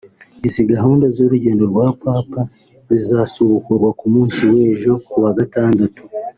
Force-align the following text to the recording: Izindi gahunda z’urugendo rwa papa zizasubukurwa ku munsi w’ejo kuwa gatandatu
Izindi 0.47 0.71
gahunda 0.79 1.05
z’urugendo 1.15 1.63
rwa 1.71 1.87
papa 2.01 2.41
zizasubukurwa 2.89 3.89
ku 3.99 4.05
munsi 4.13 4.39
w’ejo 4.51 4.91
kuwa 5.07 5.31
gatandatu 5.39 6.01